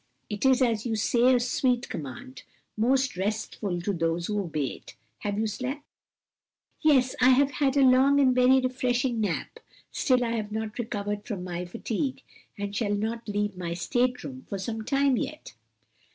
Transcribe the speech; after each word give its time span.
"It 0.31 0.47
is, 0.47 0.63
as 0.63 0.83
you 0.83 0.95
say, 0.95 1.35
a 1.35 1.39
sweet 1.39 1.87
command, 1.87 2.41
most 2.75 3.15
restful 3.15 3.79
to 3.81 3.93
those 3.93 4.25
who 4.25 4.39
obey 4.41 4.65
it. 4.77 4.95
Have 5.19 5.37
you 5.37 5.45
slept?" 5.45 5.83
"Yes, 6.81 7.15
I 7.21 7.29
have 7.29 7.51
had 7.51 7.77
a 7.77 7.83
long 7.83 8.19
and 8.19 8.33
very 8.33 8.59
refreshing 8.59 9.21
nap; 9.21 9.59
still 9.91 10.23
I 10.23 10.31
have 10.31 10.51
not 10.51 10.79
recovered 10.79 11.27
from 11.27 11.43
my 11.43 11.65
fatigue, 11.65 12.23
and 12.57 12.75
shall 12.75 12.95
not 12.95 13.27
leave 13.29 13.55
my 13.55 13.75
state 13.75 14.23
room 14.23 14.43
for 14.49 14.57
some 14.57 14.83
time 14.83 15.17
yet." 15.17 15.53